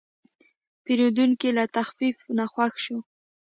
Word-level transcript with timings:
پیرودونکی 0.83 1.49
له 1.57 1.63
تخفیف 1.77 2.17
نه 2.37 2.45
خوښ 2.53 2.73
شو. 2.85 2.97